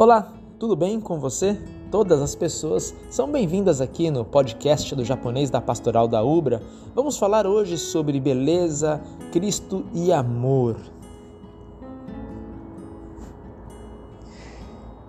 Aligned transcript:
Olá, 0.00 0.32
tudo 0.58 0.74
bem 0.74 0.98
com 0.98 1.20
você? 1.20 1.60
Todas 1.90 2.22
as 2.22 2.34
pessoas 2.34 2.94
são 3.10 3.30
bem-vindas 3.30 3.82
aqui 3.82 4.10
no 4.10 4.24
podcast 4.24 4.94
do 4.94 5.04
japonês 5.04 5.50
da 5.50 5.60
Pastoral 5.60 6.08
da 6.08 6.24
Ubra. 6.24 6.62
Vamos 6.94 7.18
falar 7.18 7.46
hoje 7.46 7.76
sobre 7.76 8.18
beleza, 8.18 8.98
Cristo 9.30 9.84
e 9.92 10.10
amor. 10.10 10.78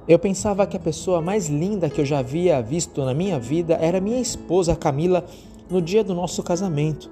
Eu 0.05 0.19
pensava 0.19 0.67
que 0.67 0.75
a 0.75 0.81
pessoa 0.81 1.21
mais 1.21 1.47
linda 1.47 1.89
que 1.89 2.01
eu 2.01 2.05
já 2.05 2.19
havia 2.19 2.61
visto 2.61 3.05
na 3.05 3.13
minha 3.13 3.39
vida 3.39 3.75
era 3.75 4.01
minha 4.01 4.19
esposa 4.19 4.75
Camila 4.75 5.23
no 5.69 5.81
dia 5.81 6.03
do 6.03 6.13
nosso 6.13 6.43
casamento. 6.43 7.09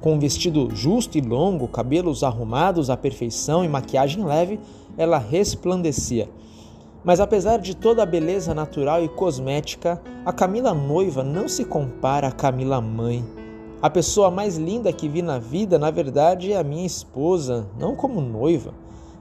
Com 0.00 0.14
um 0.14 0.18
vestido 0.20 0.68
justo 0.72 1.18
e 1.18 1.20
longo, 1.20 1.66
cabelos 1.66 2.22
arrumados 2.22 2.88
à 2.88 2.96
perfeição 2.96 3.64
e 3.64 3.68
maquiagem 3.68 4.24
leve, 4.24 4.60
ela 4.96 5.18
resplandecia. 5.18 6.28
Mas 7.06 7.20
apesar 7.20 7.60
de 7.60 7.76
toda 7.76 8.02
a 8.02 8.06
beleza 8.06 8.52
natural 8.52 9.00
e 9.04 9.08
cosmética, 9.08 10.02
a 10.24 10.32
Camila 10.32 10.74
noiva 10.74 11.22
não 11.22 11.48
se 11.48 11.64
compara 11.64 12.26
à 12.26 12.32
Camila 12.32 12.80
mãe. 12.80 13.24
A 13.80 13.88
pessoa 13.88 14.28
mais 14.28 14.56
linda 14.58 14.92
que 14.92 15.08
vi 15.08 15.22
na 15.22 15.38
vida, 15.38 15.78
na 15.78 15.88
verdade, 15.88 16.50
é 16.50 16.58
a 16.58 16.64
minha 16.64 16.84
esposa, 16.84 17.64
não 17.78 17.94
como 17.94 18.20
noiva, 18.20 18.74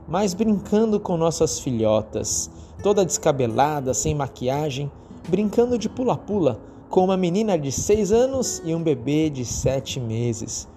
mas 0.08 0.34
brincando 0.34 1.00
com 1.00 1.16
nossas 1.16 1.60
filhotas, 1.60 2.50
toda 2.82 3.06
descabelada, 3.06 3.94
sem 3.94 4.16
maquiagem, 4.16 4.92
brincando 5.28 5.78
de 5.78 5.88
pula-pula, 5.88 6.60
com 6.90 7.04
uma 7.04 7.16
menina 7.16 7.56
de 7.56 7.72
seis 7.72 8.12
anos 8.12 8.64
e 8.66 8.74
um 8.74 8.82
bebê 8.82 9.30
de 9.30 9.46
sete 9.46 10.00
meses. 10.00 10.68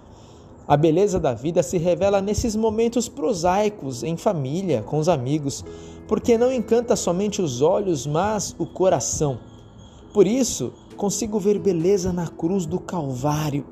A 0.69 0.77
beleza 0.77 1.19
da 1.19 1.33
vida 1.33 1.63
se 1.63 1.79
revela 1.79 2.21
nesses 2.21 2.55
momentos 2.55 3.09
prosaicos, 3.09 4.03
em 4.03 4.15
família, 4.15 4.83
com 4.83 4.99
os 4.99 5.09
amigos, 5.09 5.65
porque 6.07 6.37
não 6.37 6.53
encanta 6.53 6.95
somente 6.95 7.41
os 7.41 7.59
olhos, 7.59 8.05
mas 8.05 8.55
o 8.59 8.67
coração. 8.67 9.39
Por 10.13 10.27
isso, 10.27 10.71
consigo 10.95 11.39
ver 11.39 11.57
beleza 11.57 12.13
na 12.13 12.27
cruz 12.27 12.67
do 12.67 12.79
Calvário. 12.79 13.65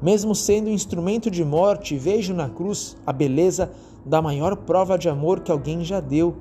Mesmo 0.00 0.36
sendo 0.36 0.70
instrumento 0.70 1.28
de 1.32 1.44
morte, 1.44 1.98
vejo 1.98 2.32
na 2.32 2.48
cruz 2.48 2.96
a 3.04 3.12
beleza 3.12 3.72
da 4.04 4.22
maior 4.22 4.54
prova 4.54 4.96
de 4.96 5.08
amor 5.08 5.40
que 5.40 5.50
alguém 5.50 5.82
já 5.82 5.98
deu. 5.98 6.36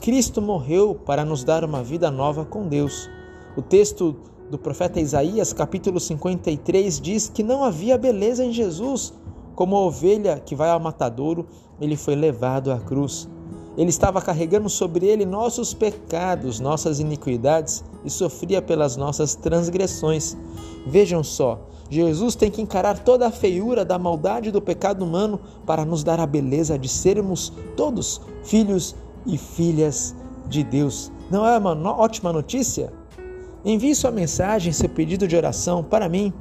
Cristo 0.00 0.42
morreu 0.42 0.96
para 0.96 1.24
nos 1.24 1.44
dar 1.44 1.64
uma 1.64 1.80
vida 1.80 2.10
nova 2.10 2.44
com 2.44 2.66
Deus. 2.66 3.08
O 3.56 3.62
texto 3.62 4.16
do 4.50 4.58
profeta 4.58 5.00
Isaías, 5.00 5.52
capítulo 5.52 6.00
53, 6.00 7.00
diz 7.00 7.28
que 7.28 7.44
não 7.44 7.62
havia 7.62 7.96
beleza 7.96 8.44
em 8.44 8.52
Jesus 8.52 9.14
como 9.54 9.76
ovelha 9.76 10.38
que 10.38 10.54
vai 10.54 10.70
ao 10.70 10.80
matadouro, 10.80 11.46
ele 11.80 11.96
foi 11.96 12.14
levado 12.14 12.72
à 12.72 12.78
cruz. 12.78 13.28
Ele 13.76 13.90
estava 13.90 14.22
carregando 14.22 14.68
sobre 14.68 15.06
ele 15.06 15.24
nossos 15.24 15.74
pecados, 15.74 16.60
nossas 16.60 17.00
iniquidades 17.00 17.82
e 18.04 18.10
sofria 18.10 18.62
pelas 18.62 18.96
nossas 18.96 19.34
transgressões. 19.34 20.36
Vejam 20.86 21.24
só, 21.24 21.60
Jesus 21.90 22.34
tem 22.34 22.50
que 22.50 22.62
encarar 22.62 23.00
toda 23.00 23.26
a 23.26 23.32
feiura 23.32 23.84
da 23.84 23.98
maldade 23.98 24.50
do 24.50 24.62
pecado 24.62 25.04
humano 25.04 25.40
para 25.66 25.84
nos 25.84 26.04
dar 26.04 26.20
a 26.20 26.26
beleza 26.26 26.78
de 26.78 26.88
sermos 26.88 27.52
todos 27.76 28.20
filhos 28.44 28.94
e 29.26 29.36
filhas 29.36 30.14
de 30.48 30.62
Deus. 30.62 31.10
Não 31.30 31.46
é 31.46 31.58
uma 31.58 31.74
ótima 31.98 32.32
notícia? 32.32 32.92
Envie 33.64 33.94
sua 33.94 34.10
mensagem, 34.10 34.72
seu 34.72 34.88
pedido 34.88 35.26
de 35.26 35.36
oração 35.36 35.82
para 35.82 36.08
mim, 36.08 36.32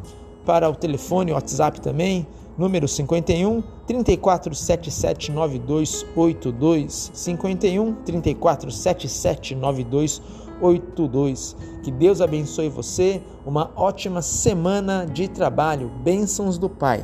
para 0.46 0.70
o 0.70 0.76
telefone, 0.76 1.32
o 1.32 1.36
WhatsApp 1.36 1.80
também, 1.80 2.28
número 2.58 2.88
51 2.88 3.62
3477 3.88 5.32
9282 5.32 7.12
51 7.14 7.94
3477 8.06 9.56
9282. 9.56 11.56
Que 11.84 11.92
Deus 11.92 12.22
abençoe 12.22 12.70
você, 12.70 13.22
uma 13.46 13.70
ótima 13.76 14.22
semana 14.22 15.06
de 15.06 15.28
trabalho. 15.28 15.92
Bênçãos 16.04 16.58
do 16.58 16.70
Pai. 16.70 17.04